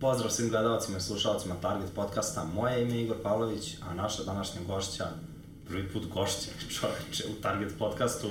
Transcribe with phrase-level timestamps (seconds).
[0.00, 2.44] Pozdrav svim gledalcima i slušalcima Target podcasta.
[2.44, 5.06] Moje ime je Igor Pavlović, a naša današnja gošća,
[5.68, 8.28] prvi put gošća čoveče u Target podcastu,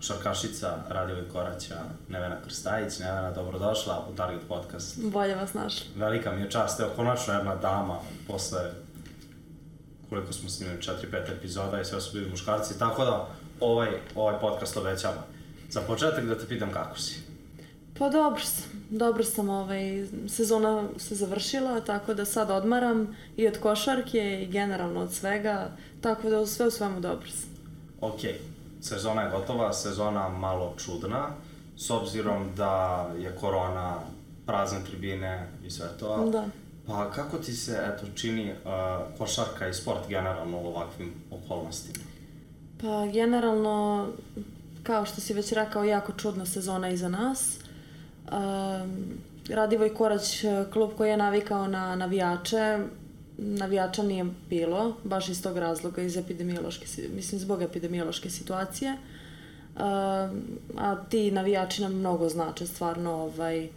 [0.00, 1.76] šarkašica Radivoj Koraća,
[2.08, 2.98] Nevena Krstajić.
[2.98, 4.98] Nevena, dobrodošla u Target podcast.
[5.02, 5.86] Bolje vas našli.
[5.96, 8.70] Velika mi je čast, evo konačno jedna dama posle
[10.08, 13.28] koliko smo snimili, 4-5 epizoda i sve su bili muškarci, tako da
[13.60, 15.22] ovaj, ovaj podcast obećava.
[15.68, 17.29] Za početak da te pitam kako si.
[18.00, 23.58] Pa dobro sam, dobro sam, ovaj, sezona se završila, tako da sad odmaram i od
[23.58, 27.50] košarke i generalno od svega, tako da sve u svemu dobro sam.
[28.00, 28.20] Ok,
[28.80, 31.28] sezona je gotova, sezona malo čudna,
[31.76, 33.96] s obzirom da je korona,
[34.46, 36.30] prazne tribine i sve to.
[36.32, 36.44] Da.
[36.86, 42.04] Pa kako ti se, eto, čini uh, košarka i sport generalno u ovakvim okolnostima?
[42.80, 44.08] Pa generalno,
[44.82, 47.60] kao što si već rekao, jako čudna sezona iza nas.
[48.30, 52.78] Um, Radivoj Korać, klub koji je navikao na navijače,
[53.38, 58.90] navijača nije bilo, baš iz tog razloga, iz epidemiološke, mislim, zbog epidemiološke situacije.
[58.90, 59.82] Um,
[60.78, 63.68] a ti navijači nam mnogo znače, stvarno, ovaj,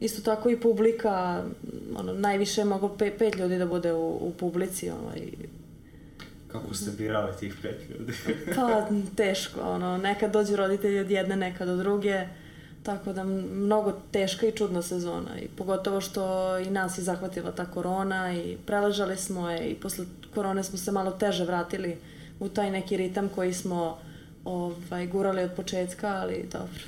[0.00, 1.44] isto tako i publika,
[1.96, 5.20] ono, najviše je moglo pe, pet ljudi da bude u, u publici, ovaj,
[6.48, 8.12] Kako ste birali tih pet ljudi?
[8.56, 12.26] pa teško, ono, nekad dođu roditelji od jedne, nekad od druge,
[12.84, 17.66] tako da mnogo teška i čudna sezona i pogotovo što i nas je zahvatila ta
[17.66, 20.04] korona i preležali smo je i posle
[20.34, 21.98] korone smo se malo teže vratili
[22.40, 23.98] u taj neki ritam koji smo
[24.44, 26.84] ovaj, gurali od početka, ali dobro.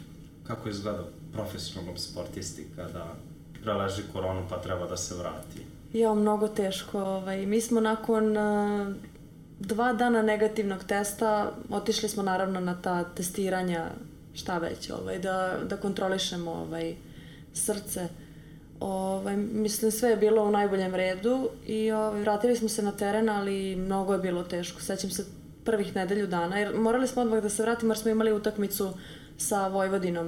[0.47, 3.07] Kako izgleda profesionalnom sportisti kada
[3.63, 5.67] preleži koronu pa treba da se vrati?
[5.93, 7.01] Jo, mnogo teško.
[7.01, 8.35] Ovaj, mi smo nakon
[9.61, 13.91] dva dana negativnog testa, otišli smo naravno na ta testiranja,
[14.37, 16.95] šta već, ovaj, da, da kontrolišemo ovaj,
[17.55, 18.09] srce.
[18.81, 23.28] Ovaj, mislim, sve je bilo u najboljem redu i ovaj, vratili smo se na teren,
[23.28, 24.81] ali mnogo je bilo teško.
[24.81, 25.25] Sećam se
[25.65, 28.93] prvih nedelju dana, jer morali smo odmah da se vratimo jer smo imali utakmicu
[29.38, 30.27] sa Vojvodinom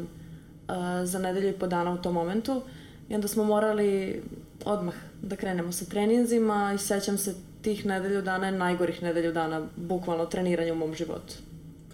[0.68, 2.62] uh, za nedelju i po dana u tom momentu
[3.08, 4.22] i onda smo morali
[4.64, 10.26] odmah da krenemo sa treninzima i sećam se tih nedelju dana najgorih nedelju dana bukvalno
[10.26, 11.34] treniranja u mom životu.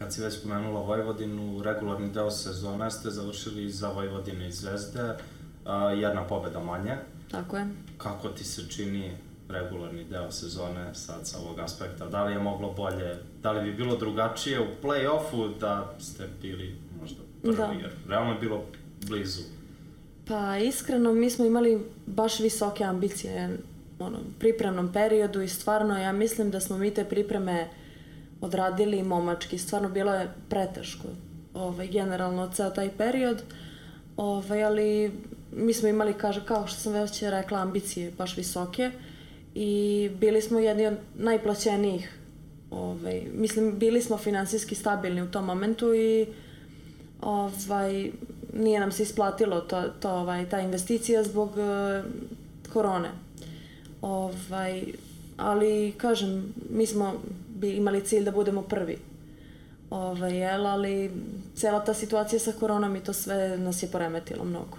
[0.04, 5.14] Kad si već pomenula Vojvodinu, regularni deo sezone ste završili za Vojvodine i Zvezde,
[5.64, 6.96] a, jedna pobeda manje.
[7.30, 7.66] Tako je.
[7.98, 9.12] Kako ti se čini
[9.48, 12.06] regularni deo sezone sad sa ovog aspekta?
[12.06, 16.76] Da li je moglo bolje, da li bi bilo drugačije u play-offu da ste bili
[17.00, 17.64] možda prvi, da.
[17.64, 18.64] jer realno je bilo
[19.08, 19.42] blizu?
[20.28, 23.58] Pa iskreno mi smo imali baš visoke ambicije
[23.98, 27.68] ono, pripremnom periodu i stvarno ja mislim da smo mi te pripreme
[28.44, 29.58] odradili momački.
[29.58, 31.08] Stvarno bilo je preteško
[31.54, 33.42] ovaj, generalno ceo taj period.
[34.16, 35.12] Ovaj, ali
[35.52, 38.90] mi smo imali, kaže, kao što sam već rekla, ambicije baš visoke
[39.54, 42.18] i bili smo jedni od najplaćenijih
[42.74, 46.26] ovaj, mislim, bili smo finansijski stabilni u tom momentu i
[47.20, 48.10] ovaj,
[48.52, 52.04] nije nam se isplatilo to, to, ovaj, ta investicija zbog uh,
[52.72, 53.10] korone.
[54.02, 54.84] Ovaj,
[55.36, 57.14] ali, kažem, mi smo
[57.54, 58.98] bi imali cilj da budemo prvi.
[59.90, 61.10] Ovaj, jel, ali
[61.54, 64.78] cela ta situacija sa koronom i to sve nas je poremetilo mnogo.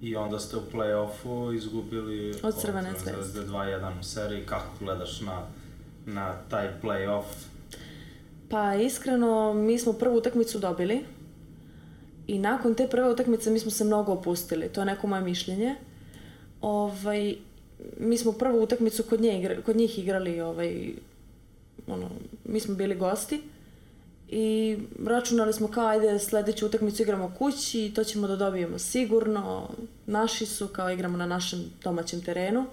[0.00, 4.46] I onda ste u play-offu izgubili od Crvene zvezde 2-1 u seriji.
[4.46, 5.46] Kako gledaš na,
[6.06, 7.24] na taj play-off?
[8.48, 11.04] Pa iskreno, mi smo prvu utakmicu dobili
[12.26, 14.68] i nakon te prve utakmice mi smo se mnogo opustili.
[14.68, 15.74] To je neko moje mišljenje.
[16.60, 17.36] Ovaj,
[17.98, 20.92] mi smo prvu utakmicu kod, nje igra, kod njih igrali, ovaj,
[21.86, 22.10] ono,
[22.44, 23.42] mi smo bili gosti
[24.28, 29.70] i računali smo kao ajde sledeću utakmicu igramo kući i to ćemo da dobijemo sigurno,
[30.06, 32.66] naši su kao igramo na našem domaćem terenu.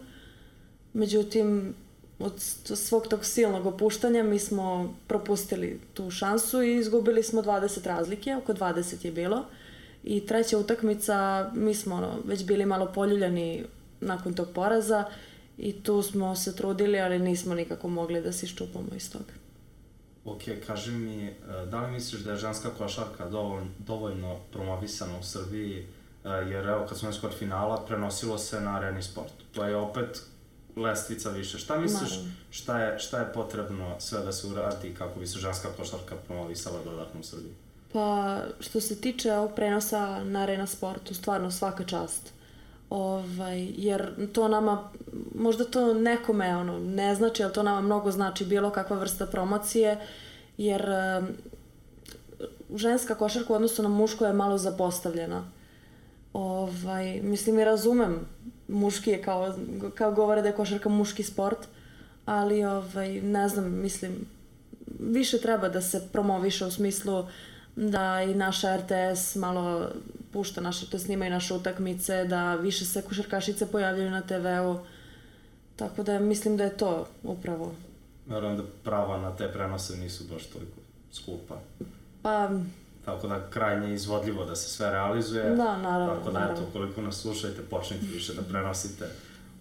[0.94, 1.74] Međutim,
[2.20, 2.34] od
[2.76, 8.54] svog tog silnog opuštanja mi smo propustili tu šansu i izgubili smo 20 razlike, oko
[8.54, 9.46] 20 je bilo.
[10.04, 13.64] I treća utakmica, mi smo ono, već bili malo poljuljani
[14.02, 15.06] nakon tog poraza
[15.60, 19.34] i tu smo se trudili, ali nismo nikako mogli da se iščupamo iz toga.
[20.26, 21.36] Ok, kaži mi, e,
[21.72, 25.86] da li misliš da je ženska košarka dovoljno, dovoljno promovisana u Srbiji,
[26.24, 29.34] e, jer evo kad smo skor finala, prenosilo se na areni sport.
[29.52, 30.22] To je opet
[30.76, 31.58] lestvica više.
[31.58, 32.12] Šta misliš,
[32.50, 36.84] šta je, šta je potrebno sve da se uradi kako bi se ženska košarka promovisala
[36.86, 37.54] dodatno u Srbiji?
[37.94, 42.39] Pa, što se tiče ovog prenosa na arena sportu, stvarno svaka čast
[42.90, 44.90] Ovaj, jer to nama,
[45.36, 49.98] možda to nekome ono, ne znači, ali to nama mnogo znači bilo kakva vrsta promocije,
[50.58, 50.92] jer
[52.76, 55.44] ženska košarka u odnosu na mušku je malo zapostavljena.
[56.34, 58.20] Ovaj, mislim i razumem,
[58.68, 59.54] muški je kao,
[59.96, 61.68] kao govore da je košarka muški sport,
[62.26, 64.26] ali ovaj, ne znam, mislim,
[65.00, 67.26] više treba da se promoviše u smislu
[67.76, 69.90] da i naša RTS malo
[70.34, 74.78] pušta naše, to snima i naše utakmice, da više se košarkašice pojavljaju na TV-u.
[75.76, 77.72] Tako da mislim da je to upravo.
[78.26, 80.78] Naravno da prava na te prenose nisu baš toliko
[81.12, 81.56] skupa.
[82.22, 82.50] Pa,
[83.06, 85.44] Tako da krajnje izvodljivo da se sve realizuje.
[85.50, 89.06] Da, naravno, Tako da, eto, koliko nas slušajte, počnite više da prenosite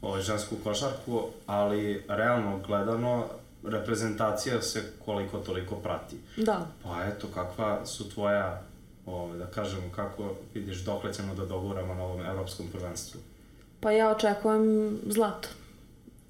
[0.03, 3.25] ovaj, žensku košarku, ali realno gledano,
[3.65, 6.17] reprezentacija se koliko toliko prati.
[6.37, 6.67] da.
[6.83, 8.63] Pa eto, kakva su tvoja,
[9.15, 13.21] ovaj, da kažemo, kako vidiš dokle ćemo da doguramo na ovom evropskom prvenstvu?
[13.81, 15.49] Pa ja očekujem zlato.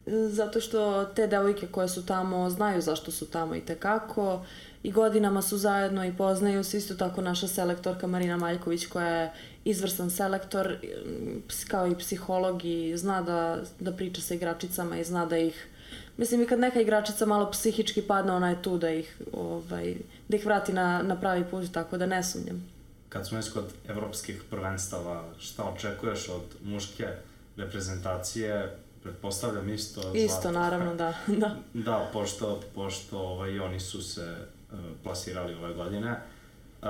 [0.07, 4.45] Zato što te devojke koje su tamo znaju zašto su tamo i tekako
[4.83, 9.33] i godinama su zajedno i poznaju se isto tako naša selektorka Marina Maljković koja je
[9.65, 10.77] izvrstan selektor
[11.69, 15.69] kao i psiholog i zna da, da priča sa igračicama i zna da ih
[16.17, 19.95] Mislim i kad neka igračica malo psihički padne, ona je tu da ih, ovaj,
[20.29, 22.69] da ih vrati na, na pravi put, tako da ne sumnjam.
[23.09, 27.07] Kad smo već kod evropskih prvenstava, šta očekuješ od muške
[27.57, 28.77] reprezentacije?
[29.03, 30.15] Pretpostavljam isto.
[30.15, 31.15] Isto, naravno, da.
[31.43, 31.57] da.
[31.75, 34.37] Da, pošto, pošto ovaj, oni su se
[34.73, 36.11] uh, plasirali ove godine.
[36.11, 36.89] Uh,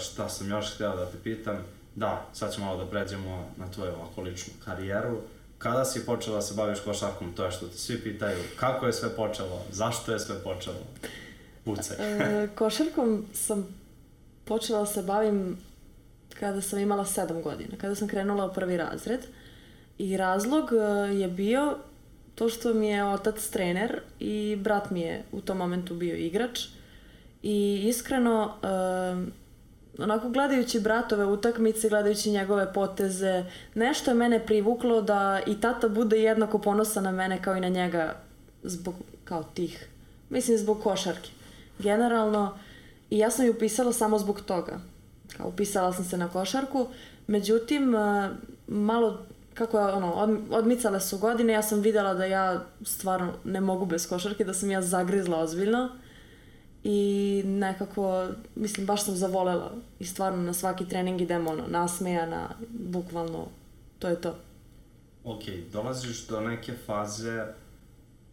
[0.00, 1.56] šta sam još hteo da te pitam?
[1.94, 5.20] Da, sad ćemo malo da pređemo na tvoju ovako ličnu karijeru.
[5.58, 8.92] Kada si počela da se baviš košarkom, to je što te svi pitaju, kako je
[8.92, 10.76] sve počelo, zašto je sve počelo?
[11.64, 11.96] Pucaj.
[12.00, 13.66] E, košarkom sam
[14.44, 15.58] počela da se bavim
[16.40, 19.20] kada sam imala sedam godina, kada sam krenula u prvi razred.
[19.98, 20.76] I razlog e,
[21.14, 21.76] je bio
[22.34, 26.60] to što mi je otac trener i brat mi je u tom momentu bio igrač.
[27.42, 28.66] I iskreno, e,
[29.98, 33.44] onako gledajući bratove utakmice, gledajući njegove poteze,
[33.74, 37.68] nešto je mene privuklo da i tata bude jednako ponosan na mene kao i na
[37.68, 38.14] njega
[38.62, 38.94] zbog
[39.24, 39.88] kao tih,
[40.30, 41.30] mislim zbog košarke.
[41.78, 42.58] Generalno,
[43.10, 44.78] i ja sam ju upisala samo zbog toga.
[45.36, 46.86] Kao upisala sam se na košarku,
[47.26, 48.30] međutim, e,
[48.68, 49.18] malo
[49.54, 53.86] kako je ono, od, odmicale su godine, ja sam videla da ja stvarno ne mogu
[53.86, 55.88] bez košarke, da sam ja zagrizla ozbiljno
[56.84, 63.46] i nekako, mislim, baš sam zavolela i stvarno na svaki trening idem ono, nasmejana, bukvalno,
[63.98, 64.36] to je to.
[65.24, 65.42] Ok,
[65.72, 67.46] dolaziš do neke faze,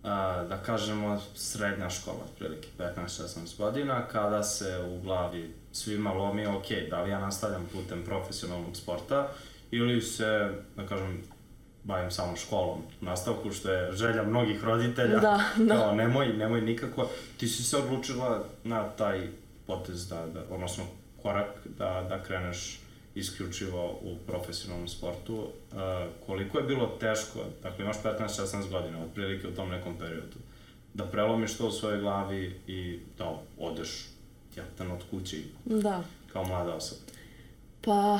[0.03, 6.65] a, da kažemo, srednja škola, otprilike 15-16 godina, kada se u glavi svima lomi, ok,
[6.89, 9.29] da li ja nastavljam putem profesionalnog sporta
[9.71, 11.23] ili se, da kažem,
[11.83, 15.19] bavim samo školom nastavku, što je želja mnogih roditelja.
[15.19, 15.75] Da, da.
[15.75, 17.09] Kao, nemoj, nemoj nikako.
[17.37, 19.27] Ti si se odlučila na taj
[19.67, 20.83] potez, da, da, odnosno
[21.21, 22.79] korak da, da kreneš
[23.15, 25.35] isključivo u profesionalnom sportu.
[25.35, 25.77] Uh,
[26.25, 30.37] koliko je bilo teško, dakle imaš 15-16 godina, otprilike u tom nekom periodu,
[30.93, 34.07] da prelomiš to u svojoj glavi i da odeš
[34.55, 36.03] jedan od kuće Da.
[36.33, 37.01] kao mlada osoba.
[37.81, 38.19] Pa,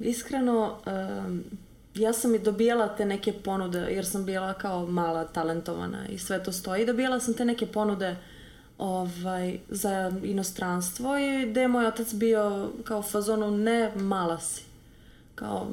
[0.00, 0.78] iskreno,
[1.26, 1.44] um,
[1.94, 6.42] ja sam i dobijala te neke ponude, jer sam bila kao mala, talentovana i sve
[6.42, 6.86] to stoji.
[6.86, 8.16] Dobijala sam te neke ponude
[8.78, 14.62] ovaj, za inostranstvo i gde je moj otac bio kao fazonu ne mala si.
[15.34, 15.66] Kao,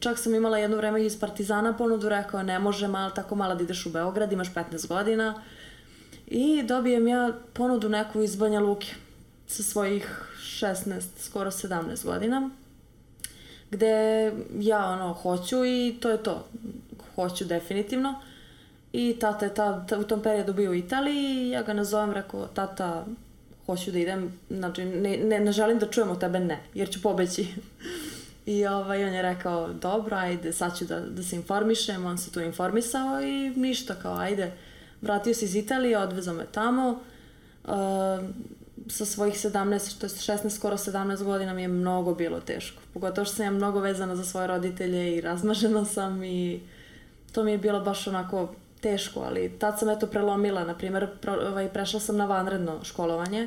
[0.00, 3.62] čak sam imala jedno vreme iz Partizana ponudu, rekao ne može mal, tako mala da
[3.62, 5.42] ideš u Beograd, imaš 15 godina.
[6.26, 8.86] I dobijem ja ponudu neku iz Banja Luke
[9.46, 10.24] sa svojih
[10.60, 12.50] 16, skoro 17 godina
[13.72, 16.46] gde ja ono hoću i to je to.
[17.14, 18.14] Hoću definitivno.
[18.92, 22.12] I tata je ta, ta, u tom periodu bio u Italiji i ja ga nazovem,
[22.12, 23.06] rekao, tata,
[23.66, 27.46] hoću da idem, znači ne, ne, ne želim da čujem tebe ne, jer ću pobeći.
[28.46, 32.32] I ovaj, on je rekao, dobro, ajde, sad ću da, da se informišem, on se
[32.32, 34.52] tu informisao i ništa, kao, ajde.
[35.00, 37.00] Vratio se iz Italije, odvezao me tamo.
[37.64, 37.72] Uh,
[38.88, 42.82] sa svojih 17, to je 16, skoro 17 godina mi je mnogo bilo teško.
[42.94, 46.60] Pogotovo što sam ja mnogo vezana za svoje roditelje i razmažena sam i
[47.32, 51.32] to mi je bilo baš onako teško, ali tad sam eto prelomila, na primjer, pro,
[51.32, 53.46] ovaj, prešla sam na vanredno školovanje,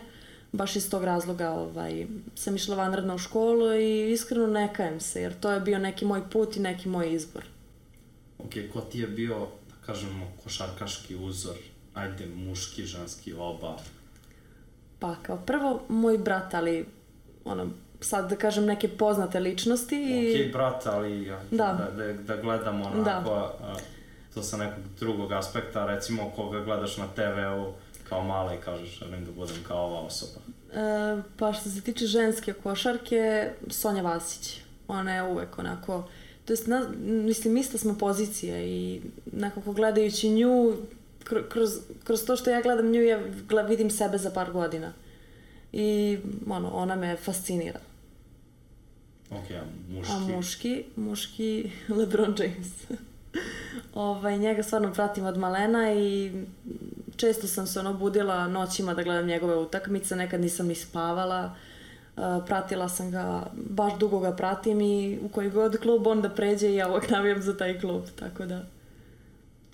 [0.51, 5.22] baš iz tog razloga ovaj, sam išla vanredno u školu i iskreno ne kajem se,
[5.22, 7.44] jer to je bio neki moj put i neki moj izbor.
[8.38, 9.39] Ok, ko ti je bio,
[9.70, 11.56] da kažemo, košarkaški uzor,
[11.94, 13.77] ajde, muški, ženski, oba?
[15.00, 16.86] Pa kao prvo moj brat, ali
[17.46, 17.68] ono,
[18.02, 19.96] sad da kažem neke poznate ličnosti.
[19.96, 20.46] I...
[20.46, 21.92] Ok, brat, ali ja, Da.
[21.96, 23.75] da, da, da gledamo onako, a,
[24.34, 27.74] to sa nekog drugog aspekta, recimo koga gledaš na TV-u
[28.10, 30.40] kao mala i kažeš želim da budem kao ova osoba.
[30.74, 34.62] E, pa što se tiče ženske košarke, Sonja Vasić.
[34.88, 36.08] Ona je uvek onako...
[36.46, 40.75] To jest, na, mislim, ista smo pozicije i nekako gledajući nju,
[41.50, 43.20] kroz, kroz to što ja gledam nju, ja
[43.67, 44.94] vidim sebe za par godina.
[45.74, 46.17] I
[46.50, 47.79] ono, ona me fascinira.
[49.32, 50.12] Ok, a muški?
[50.13, 53.00] A muški, muški LeBron James.
[53.94, 56.32] ovaj, njega stvarno pratim od malena i
[57.15, 61.55] često sam se ono budila noćima da gledam njegove utakmice, nekad nisam ni spavala.
[62.17, 66.70] Uh, pratila sam ga, baš dugo ga pratim i u koji god klub onda pređe
[66.70, 68.63] i ja uvek navijam za taj klub, tako da...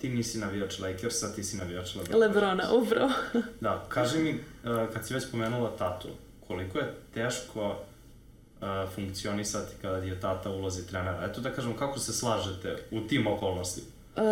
[0.02, 2.26] Ti nisi navijač Lakersa, ti si navijač Lebrona.
[2.26, 3.10] Lebrona, upravo.
[3.60, 6.08] da, kaži mi, uh, kad si već pomenula tatu,
[6.46, 11.24] koliko je teško uh, funkcionisati kada je tata ulazi trenera?
[11.30, 13.86] Eto da kažem, kako se slažete u tim okolnostima?
[14.16, 14.22] Uh,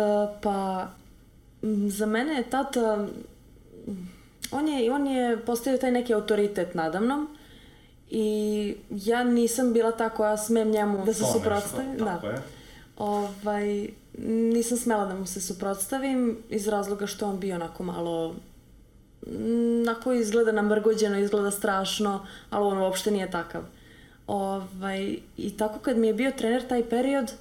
[0.41, 0.87] pa,
[1.87, 3.07] za mene je tata,
[4.51, 7.37] on je, on je postavio taj neki autoritet nadamnom
[8.09, 11.97] i ja nisam bila ta koja smem njemu da se suprotstavim.
[11.97, 12.21] Da.
[12.23, 12.41] Je.
[12.97, 13.89] Ovaj,
[14.53, 18.35] nisam smela da mu se suprotstavim iz razloga što on bio onako malo
[19.27, 23.61] onako izgleda namrgođeno, izgleda strašno, ali on uopšte nije takav.
[24.27, 27.31] Ovaj, I tako kad mi je bio trener taj period,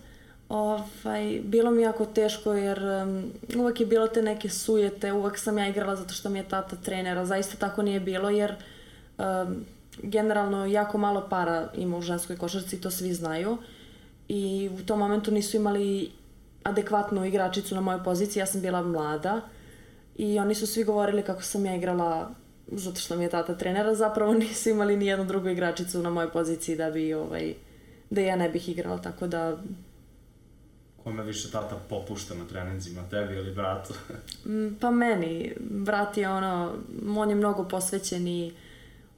[0.49, 5.59] ovaj, bilo mi jako teško jer um, uvek je bilo te neke sujete, uvek sam
[5.59, 8.55] ja igrala zato što mi je tata trenera, zaista tako nije bilo jer
[9.19, 9.65] um,
[10.03, 13.59] generalno jako malo para ima u ženskoj košarci, to svi znaju
[14.29, 16.11] i u tom momentu nisu imali
[16.63, 19.41] adekvatnu igračicu na mojoj poziciji, ja sam bila mlada
[20.17, 22.31] i oni su svi govorili kako sam ja igrala
[22.73, 26.33] zato što mi je tata trenera, zapravo nisu imali ni jednu drugu igračicu na mojoj
[26.33, 27.55] poziciji da bi ovaj,
[28.11, 29.59] da ja ne bih igrala, tako da
[31.05, 33.95] Kome više tata popušta na treninzima, tebi ili bratu?
[34.47, 35.53] Mm, pa meni.
[35.61, 36.73] Brat je ono,
[37.17, 38.53] on je mnogo posvećen i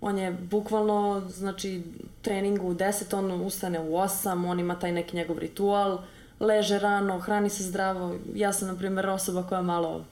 [0.01, 1.83] on je bukvalno, znači,
[2.23, 5.99] treningu u 10, on ustane u 8, on ima taj neki njegov ritual,
[6.43, 8.15] leže rano, hrani se zdravo.
[8.35, 10.05] Ja sam, na primjer, osoba koja malo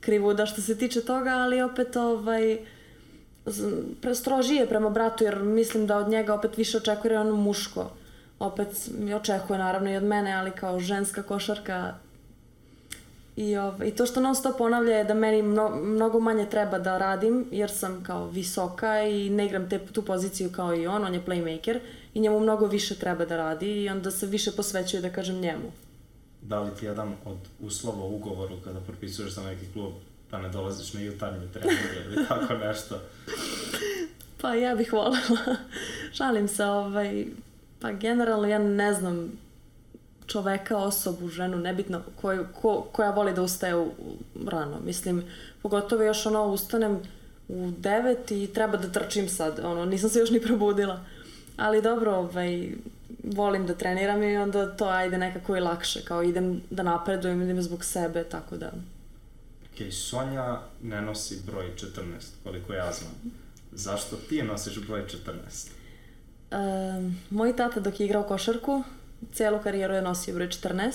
[0.00, 2.58] krivuda što se tiče toga, ali opet ovaj,
[4.00, 7.90] prestrožije prema bratu, jer mislim da od njega opet više očekuje ono muško.
[8.38, 8.68] Opet
[9.16, 11.94] očekuje naravno i od mene, ali kao ženska košarka
[13.36, 16.78] I, ovaj, I to što non stop ponavlja je da meni mno, mnogo manje treba
[16.78, 21.04] da radim, jer sam kao visoka i ne igram te, tu poziciju kao i on,
[21.04, 21.78] on je playmaker
[22.16, 25.72] i njemu mnogo više treba da radi i onda se više posvećuje da kažem njemu.
[26.42, 29.92] Da li ti jedan od uslova u ugovoru kada propisuješ za neki klub
[30.30, 33.00] da ne dolaziš na jutarnje treninge ili tako nešto?
[34.40, 35.56] pa ja bih voljela.
[36.12, 37.26] Šalim se, ovaj,
[37.80, 39.32] pa generalno ja ne znam
[40.26, 44.80] čoveka, osobu, ženu, nebitno, koju, ko, koja voli da ustaje u, u, rano.
[44.84, 45.24] Mislim,
[45.62, 47.02] pogotovo još ono, ustanem
[47.48, 51.04] u devet i treba da trčim sad, ono, nisam se još ni probudila.
[51.56, 52.68] Ali dobro, ovaj,
[53.24, 57.62] volim da treniram i onda to ajde nekako i lakše, kao idem da napredujem, idem
[57.62, 58.72] zbog sebe, tako da...
[59.64, 61.90] Ok, Sonja ne nosi broj 14,
[62.44, 63.12] koliko ja znam.
[63.72, 65.68] Zašto ti nosiš broj 14?
[66.50, 68.82] Um, moj tata dok je igrao košarku,
[69.32, 70.92] celu karijeru je nosio broj 14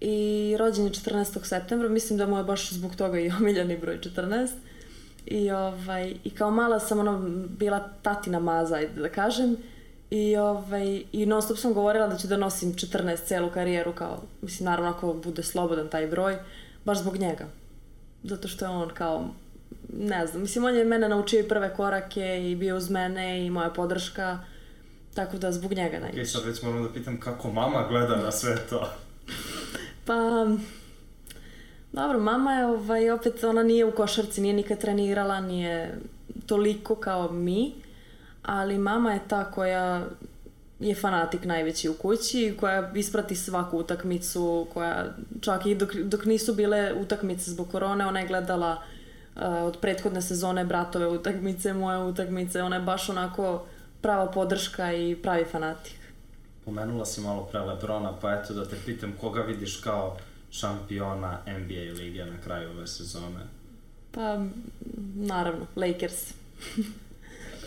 [0.00, 1.44] i rođen je 14.
[1.44, 4.48] septembra, mislim da mu je baš zbog toga i omiljeni broj 14.
[5.30, 7.18] I, ovaj, I kao mala sam ono,
[7.48, 9.56] bila tatina maza, ajde da kažem.
[10.10, 14.22] I, ovaj, i non stop sam govorila da ću da nosim 14 celu karijeru, kao,
[14.42, 16.38] mislim, naravno ako bude slobodan taj broj,
[16.84, 17.44] baš zbog njega.
[18.22, 19.28] Zato što je on kao,
[19.92, 23.50] ne znam, mislim, on je mene naučio i prve korake i bio uz mene i
[23.50, 24.38] moja podrška.
[25.14, 26.20] Tako da zbog njega najviše.
[26.20, 28.90] Ok, sad već moram da pitam kako mama gleda na sve to.
[30.06, 30.46] pa,
[31.98, 35.98] dobro, mama je ovaj, opet, ona nije u košarci, nije nikad trenirala, nije
[36.46, 37.72] toliko kao mi,
[38.42, 40.06] ali mama je ta koja
[40.80, 45.06] je fanatik najveći u kući, koja isprati svaku utakmicu, koja
[45.40, 48.72] čak i dok, dok nisu bile utakmice zbog korone, ona je gledala
[49.36, 53.64] uh, od prethodne sezone bratove utakmice, moje utakmice, ona je baš onako
[54.00, 55.98] prava podrška i pravi fanatik.
[56.64, 60.16] Pomenula si malo pre Lebrona, pa eto da te pitam koga vidiš kao
[60.50, 63.40] šampiona NBA lige na kraju ove sezone?
[64.10, 64.44] Pa,
[65.14, 66.30] naravno, Lakers.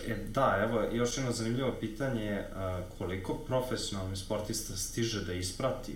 [0.07, 2.49] e, da, evo, još jedno zanimljivo pitanje je
[2.97, 5.95] koliko profesionalni sportista stiže da isprati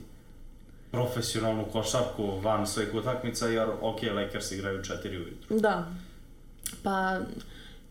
[0.91, 5.59] profesionalnu košarku van svojih utakmica, jer, ok, Lakers igraju četiri ujutru.
[5.59, 5.91] Da.
[6.83, 7.19] Pa,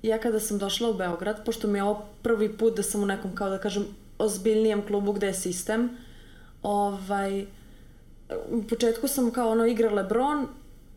[0.02, 3.06] ja kada sam došla u Beograd, pošto mi je ovo prvi put da sam u
[3.06, 3.86] nekom, kao da kažem,
[4.18, 5.90] ozbiljnijem klubu gde je sistem,
[6.62, 7.46] ovaj,
[8.50, 10.46] u početku sam kao ono igra Lebron,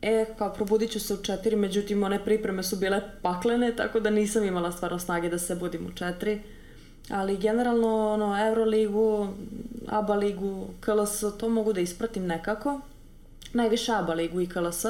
[0.01, 4.09] e, kao probudit ću se u četiri, međutim one pripreme su bile paklene, tako da
[4.09, 6.41] nisam imala stvarno snage da se budim u četiri.
[7.09, 9.27] Ali generalno, ono, Euroligu,
[9.87, 12.81] ABA ligu, KLS, to mogu da ispratim nekako.
[13.53, 14.85] Najviše ABA ligu i KLS,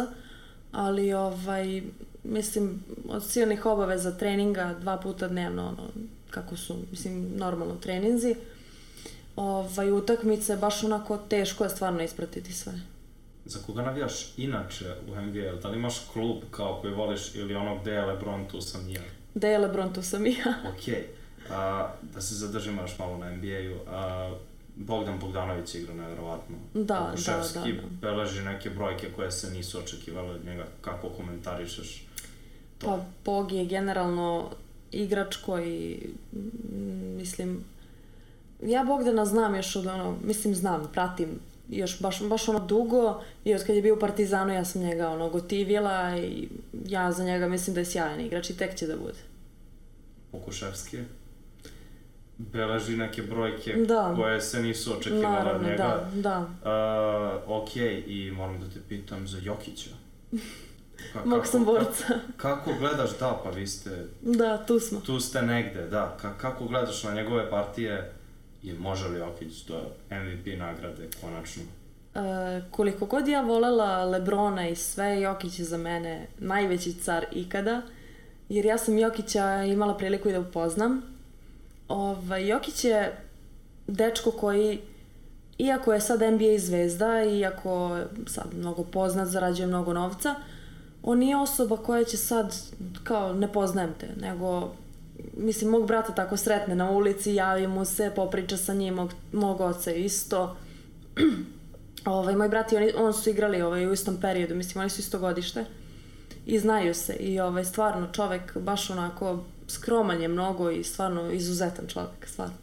[0.71, 1.81] ali ovaj,
[2.23, 5.89] mislim, od silnih obaveza treninga dva puta dnevno, ono,
[6.29, 8.35] kako su, mislim, normalno treninzi,
[9.37, 12.73] ovaj, utakmice, baš onako teško je stvarno ispratiti sve.
[13.45, 15.61] Za koga navijaš inače u NBA?
[15.61, 19.01] Da li imaš klub kao koji voliš ili ono gde je Lebron, tu sam ja?
[19.33, 20.53] Gde je Lebron, tu sam ja.
[20.73, 20.93] Ok,
[21.51, 23.75] a, da se zadržimo još malo na NBA-u.
[24.75, 26.55] Bogdan Bogdanović igra nevjerovatno.
[26.73, 27.87] Da, Kuševski da, da, da.
[28.01, 30.65] beleži neke brojke koje se nisu očekivale od njega.
[30.81, 32.05] Kako komentarišeš
[32.77, 32.87] to?
[32.87, 34.49] Pa Bog je generalno
[34.91, 36.09] igrač koji,
[37.17, 37.63] mislim,
[38.61, 41.29] ja Bogdana znam još od ono, mislim znam, pratim
[41.69, 45.09] još baš, baš ono dugo i od kad je bio u Partizanu ja sam njega
[45.09, 46.47] ono gotivila i
[46.85, 49.19] ja za njega mislim da je sjajan igrač i tek će da bude.
[50.31, 50.97] Pokuševski
[52.37, 54.13] beleži neke brojke Da.
[54.15, 56.09] koje se nisu očekivale od Naravno, njega.
[56.13, 56.39] da, da.
[57.45, 57.75] Uh, ok,
[58.07, 59.89] i moram da te pitam za Jokića.
[61.13, 62.03] Ka- Mog kako- sam borca.
[62.07, 63.89] Kako, kako gledaš, da, pa vi ste,
[64.21, 64.99] Da, tu smo.
[64.99, 66.17] tu ste negde, da.
[66.21, 68.11] Ka, kako gledaš na njegove partije
[68.63, 71.63] i može li Jokić do MVP nagrade konačno?
[72.15, 77.81] E, koliko god ja volela Lebrona i sve, Jokić je za mene najveći car ikada,
[78.49, 81.01] jer ja sam Jokića imala priliku i da upoznam.
[81.87, 83.17] Ovaj, Jokić je
[83.87, 84.79] dečko koji,
[85.57, 90.35] iako je sad NBA zvezda, iako je sad mnogo poznat, zarađuje mnogo novca,
[91.03, 92.55] on nije osoba koja će sad,
[93.03, 94.71] kao, ne poznajem te, nego
[95.37, 99.61] mislim, mog brata tako sretne na ulici, javi mu se, popriča sa njim, mog, mog
[99.61, 100.57] oca isto.
[102.05, 104.99] ovaj, moj brat i oni, on su igrali ovaj, u istom periodu, mislim, oni su
[104.99, 105.65] isto godište.
[106.45, 107.13] I znaju se.
[107.13, 112.55] I ovaj, stvarno, čovek baš onako skroman je mnogo i stvarno izuzetan čovek, stvarno.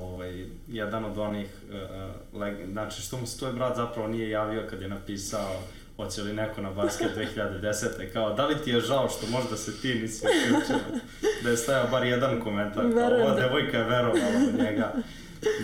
[0.00, 4.66] Ovaj, jedan od onih, uh, leg, znači što mu se tvoj brat zapravo nije javio
[4.70, 5.62] kad je napisao
[6.04, 8.12] hoće li neko na basket 2010.
[8.12, 11.00] Kao, da li ti je žao što možda se ti nisi uključila?
[11.42, 14.92] Da je stajao bar jedan komentar, kao, ova da- devojka je verovala u njega.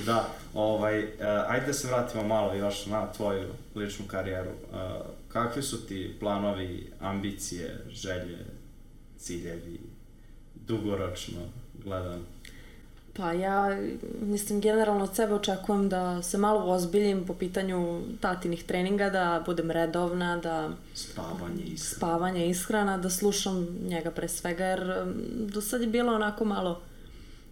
[0.06, 1.10] Da, ovaj, uh,
[1.48, 4.50] ajde da se vratimo malo još na tvoju ličnu karijeru.
[4.50, 4.78] Uh,
[5.28, 8.38] kakvi su ti planovi, ambicije, želje,
[9.18, 9.80] ciljevi,
[10.54, 11.40] dugoročno
[11.84, 12.22] gledano?
[13.18, 13.78] Pa ja,
[14.20, 19.70] mislim, generalno od sebe očekujem da se malo ozbiljim po pitanju tatinih treninga, da budem
[19.70, 21.96] redovna, da Spavanje i sve.
[21.96, 26.80] spavanje, ishrana, da slušam njega pre svega, jer do sad je bilo onako malo,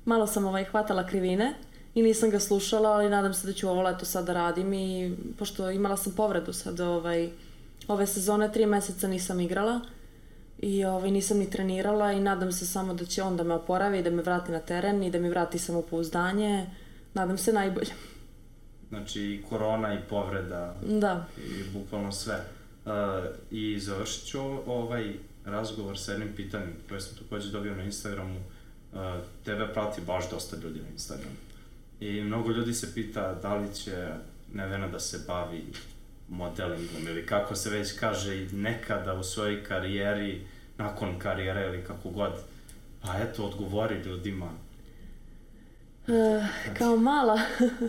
[0.05, 1.55] malo sam ovaj, hvatala krivine
[1.95, 5.17] i nisam ga slušala, ali nadam se da ću ovo leto sad da radim i
[5.39, 7.31] pošto imala sam povredu sad ovaj,
[7.89, 9.81] ove sezone, tri meseca nisam igrala
[10.59, 13.99] i ovaj, nisam ni trenirala i nadam se samo da će on da me oporavi
[13.99, 16.67] i da me vrati na teren i da mi vrati samopouzdanje.
[17.15, 17.91] Nadam se najbolje.
[18.89, 21.27] Znači i korona i povreda Da.
[21.39, 22.45] i bukvalno sve.
[22.85, 22.93] Uh,
[23.51, 25.15] I završit ću ovaj
[25.45, 28.37] razgovor sa jednim pitanjem koje sam takođe dobio na Instagramu.
[28.93, 29.01] Uh,
[29.45, 31.37] tebe prati baš dosta ljudi na Instagramu.
[32.01, 34.09] I mnogo ljudi se pita da li će
[34.53, 35.65] Nevena da se bavi
[36.29, 40.47] modelingom ili kako se već kaže nekada u svojoj karijeri,
[40.79, 42.33] nakon karijere ili kako god.
[43.03, 44.51] Pa eto, odgovori ljudima.
[46.09, 46.47] E,
[46.79, 47.41] kao mala,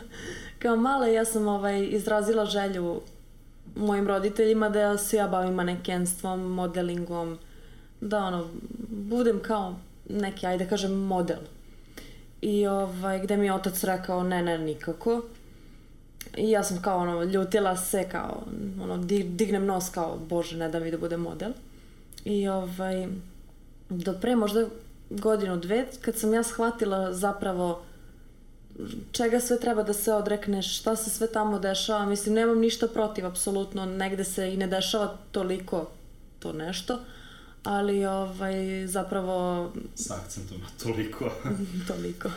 [0.62, 3.02] kao mala ja sam ovaj, izrazila želju
[3.76, 7.38] mojim roditeljima da se ja bavim manekenstvom, modelingom,
[8.02, 8.48] da ono,
[8.90, 9.76] budem kao
[10.10, 11.40] neki, ajde da kažem, model.
[12.42, 15.22] I ovaj, gde mi je otac rekao, ne, ne, nikako.
[16.38, 18.44] I ja sam kao ono, ljutila se, kao,
[18.82, 21.52] ono, di- dignem nos kao, bože, ne da mi da budem model.
[22.26, 23.08] I ovaj,
[23.90, 24.66] do pre možda
[25.10, 27.82] godinu, dve, kad sam ja shvatila zapravo
[29.12, 33.26] čega sve treba da se odrekneš, šta se sve tamo dešava, mislim, nemam ništa protiv,
[33.26, 35.88] apsolutno, negde se i ne dešava toliko
[36.40, 37.00] to nešto,
[37.68, 41.32] ali ovaj, zapravo S akcentom na toliko.
[41.88, 42.30] toliko.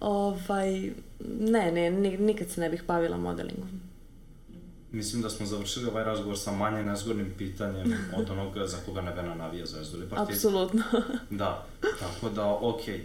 [0.00, 0.92] ovaj,
[1.40, 3.80] ne, ne, ni- nikad se ne bih bavila modelingom.
[4.92, 9.34] Mislim da smo završili ovaj razgovor sa manje nezgodnim pitanjem od onoga za koga Nevena
[9.34, 10.34] navija Zvezdu ili Partizan.
[10.34, 10.82] Apsolutno.
[11.30, 11.66] Da,
[12.00, 13.04] tako da, okej, e,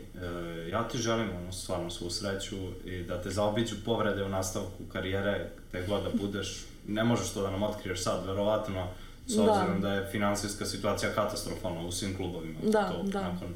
[0.72, 5.50] ja ti želim ono, stvarno svu sreću i da te zaobiđu povrede u nastavku karijere,
[5.70, 8.88] gde god da budeš, ne možeš to da nam otkriješ sad, verovatno,
[9.30, 9.42] s Da.
[9.44, 12.60] obzirom da, je finansijska situacija katastrofalna u svim klubovima.
[12.64, 13.22] Da, to, da.
[13.22, 13.48] Nakon,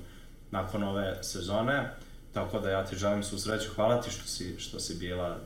[0.52, 1.90] nakon ove sezone,
[2.34, 5.38] tako da ja ti želim svu sreću, hvala ti što si, što si bila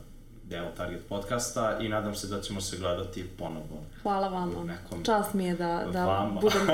[0.44, 3.84] deo Target podcasta i nadam se da ćemo se gledati ponovo.
[4.04, 4.64] Hvala U vama.
[4.64, 6.42] nekom- Čast mi je da, da Vama.
[6.42, 6.68] budem...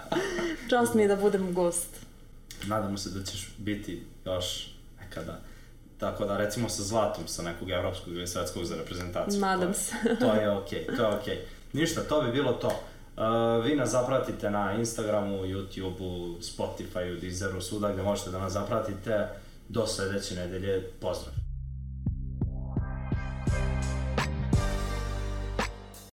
[0.70, 1.88] Čast mi je da budem gost.
[2.66, 4.68] nadamo se da ćeš biti još
[5.00, 5.38] nekada.
[5.98, 9.40] Tako da, recimo sa zlatom sa nekog evropskog ili svetskog za reprezentaciju.
[9.40, 9.92] Nadam to je, se.
[10.20, 11.34] to je okej, okay, to je okej.
[11.34, 11.55] Okay.
[11.76, 12.68] Ništa, to bi bilo to.
[12.68, 19.28] Uh, vi nas zapratite na Instagramu, YouTubeu, Spotifyu, Deezeru, svuda gde možete da nas zapratite.
[19.68, 21.45] Do sledeće nedelje, pozdrav!